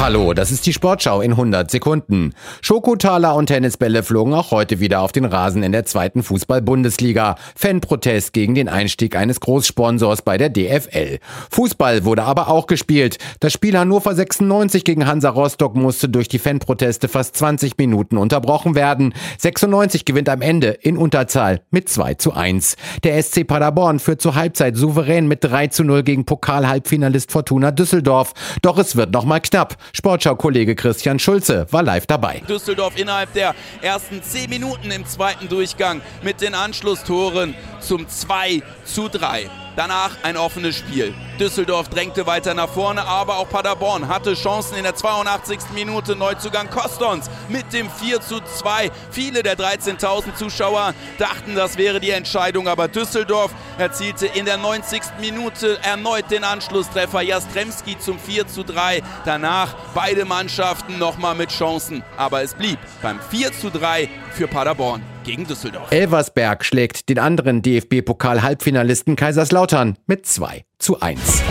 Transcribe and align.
Hallo, 0.00 0.32
das 0.32 0.50
ist 0.50 0.64
die 0.64 0.72
Sportschau 0.72 1.20
in 1.20 1.32
100 1.32 1.70
Sekunden. 1.70 2.32
Schokotaler 2.62 3.34
und 3.34 3.48
Tennisbälle 3.48 4.02
flogen 4.02 4.32
auch 4.32 4.50
heute 4.50 4.80
wieder 4.80 5.02
auf 5.02 5.12
den 5.12 5.26
Rasen 5.26 5.62
in 5.62 5.72
der 5.72 5.84
zweiten 5.84 6.22
Fußball-Bundesliga. 6.22 7.36
Fanprotest 7.54 8.32
gegen 8.32 8.54
den 8.54 8.70
Einstieg 8.70 9.14
eines 9.14 9.40
Großsponsors 9.40 10.22
bei 10.22 10.38
der 10.38 10.48
DFL. 10.48 11.18
Fußball 11.50 12.06
wurde 12.06 12.22
aber 12.22 12.48
auch 12.48 12.66
gespielt. 12.66 13.18
Das 13.40 13.52
Spiel 13.52 13.76
Hannover 13.76 14.14
96 14.14 14.84
gegen 14.84 15.06
Hansa 15.06 15.28
Rostock 15.28 15.76
musste 15.76 16.08
durch 16.08 16.28
die 16.28 16.38
Fanproteste 16.38 17.06
fast 17.06 17.36
20 17.36 17.76
Minuten 17.76 18.16
unterbrochen 18.16 18.74
werden. 18.74 19.12
96 19.36 20.06
gewinnt 20.06 20.30
am 20.30 20.40
Ende 20.40 20.68
in 20.68 20.96
Unterzahl 20.96 21.60
mit 21.70 21.90
2 21.90 22.14
zu 22.14 22.32
1. 22.32 22.76
Der 23.04 23.22
SC 23.22 23.46
Paderborn 23.46 23.98
führt 23.98 24.22
zur 24.22 24.34
Halbzeit 24.34 24.78
souverän 24.78 25.28
mit 25.28 25.44
3 25.44 25.66
zu 25.66 25.84
0 25.84 26.04
gegen 26.04 26.24
Pokal-Halbfinalist 26.24 27.30
Fortuna 27.30 27.70
Düsseldorf. 27.70 28.32
Doch 28.62 28.78
es 28.78 28.96
wird 28.96 29.12
noch 29.12 29.26
mal 29.26 29.40
knapp. 29.40 29.76
Sportschau-Kollege 29.92 30.74
Christian 30.74 31.18
Schulze 31.18 31.66
war 31.70 31.82
live 31.82 32.06
dabei. 32.06 32.42
Düsseldorf 32.48 32.98
innerhalb 32.98 33.32
der 33.32 33.54
ersten 33.82 34.22
10 34.22 34.50
Minuten 34.50 34.90
im 34.90 35.06
zweiten 35.06 35.48
Durchgang 35.48 36.00
mit 36.22 36.40
den 36.40 36.54
Anschlusstoren 36.54 37.54
zum 37.80 38.08
2 38.08 38.62
zu 38.84 39.08
3. 39.08 39.50
Danach 39.76 40.10
ein 40.24 40.36
offenes 40.36 40.76
Spiel. 40.76 41.14
Düsseldorf 41.38 41.88
drängte 41.88 42.26
weiter 42.26 42.54
nach 42.54 42.68
vorne, 42.68 43.02
aber 43.04 43.38
auch 43.38 43.48
Paderborn 43.48 44.08
hatte 44.08 44.34
Chancen 44.34 44.76
in 44.76 44.82
der 44.82 44.94
82. 44.94 45.58
Minute. 45.74 46.16
Neuzugang 46.16 46.68
Kostons 46.68 47.30
mit 47.48 47.72
dem 47.72 47.88
4 47.88 48.20
zu 48.20 48.40
2. 48.40 48.90
Viele 49.10 49.42
der 49.42 49.56
13.000 49.56 50.34
Zuschauer 50.34 50.92
dachten, 51.18 51.54
das 51.54 51.78
wäre 51.78 52.00
die 52.00 52.10
Entscheidung, 52.10 52.68
aber 52.68 52.88
Düsseldorf 52.88 53.52
erzielte 53.80 54.26
in 54.26 54.44
der 54.44 54.58
90. 54.58 55.02
Minute 55.20 55.78
erneut 55.82 56.30
den 56.30 56.44
Anschlusstreffer. 56.44 57.22
Jastremski 57.22 57.98
zum 57.98 58.18
4 58.18 58.46
zu 58.46 58.62
3. 58.62 59.02
Danach 59.24 59.74
beide 59.94 60.24
Mannschaften 60.24 60.98
nochmal 60.98 61.34
mit 61.34 61.50
Chancen, 61.50 62.02
aber 62.16 62.42
es 62.42 62.54
blieb 62.54 62.78
beim 63.02 63.18
4 63.30 63.52
zu 63.52 63.70
3 63.70 64.08
für 64.32 64.46
Paderborn 64.46 65.02
gegen 65.24 65.46
Düsseldorf. 65.46 65.90
Elversberg 65.90 66.64
schlägt 66.64 67.08
den 67.08 67.18
anderen 67.18 67.62
DFB-Pokal-Halbfinalisten 67.62 69.16
Kaiserslautern 69.16 69.96
mit 70.06 70.26
2 70.26 70.64
zu 70.78 71.00
1. 71.00 71.42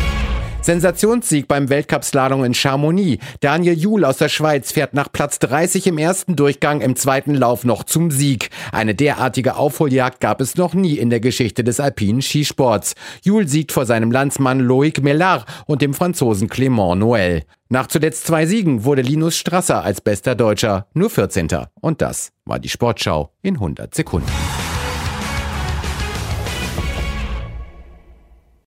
Sensationssieg 0.69 1.47
beim 1.47 1.67
Weltcup-Slalom 1.69 2.43
in 2.43 2.53
Chamonix. 2.53 3.25
Daniel 3.39 3.75
Juhl 3.75 4.05
aus 4.05 4.17
der 4.17 4.29
Schweiz 4.29 4.71
fährt 4.71 4.93
nach 4.93 5.11
Platz 5.11 5.39
30 5.39 5.87
im 5.87 5.97
ersten 5.97 6.35
Durchgang 6.35 6.81
im 6.81 6.95
zweiten 6.95 7.33
Lauf 7.33 7.65
noch 7.65 7.83
zum 7.83 8.11
Sieg. 8.11 8.51
Eine 8.71 8.93
derartige 8.93 9.55
Aufholjagd 9.55 10.19
gab 10.19 10.41
es 10.41 10.57
noch 10.57 10.75
nie 10.75 10.99
in 10.99 11.09
der 11.09 11.21
Geschichte 11.21 11.63
des 11.63 11.79
alpinen 11.79 12.21
Skisports. 12.21 12.93
Juhl 13.23 13.47
siegt 13.47 13.71
vor 13.71 13.87
seinem 13.87 14.11
Landsmann 14.11 14.59
Loic 14.59 15.01
Mellard 15.01 15.47
und 15.65 15.81
dem 15.81 15.95
Franzosen 15.95 16.49
Clément 16.49 16.99
Noël. 16.99 17.45
Nach 17.69 17.87
zuletzt 17.87 18.27
zwei 18.27 18.45
Siegen 18.45 18.83
wurde 18.83 19.01
Linus 19.01 19.37
Strasser 19.37 19.83
als 19.83 20.01
bester 20.01 20.35
Deutscher 20.35 20.85
nur 20.93 21.09
14. 21.09 21.47
Und 21.81 22.03
das 22.03 22.31
war 22.45 22.59
die 22.59 22.69
Sportschau 22.69 23.31
in 23.41 23.55
100 23.55 23.95
Sekunden. 23.95 24.29